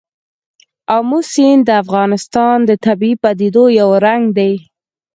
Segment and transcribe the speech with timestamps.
[0.95, 4.53] آمو سیند د افغانستان د طبیعي پدیدو یو رنګ دی.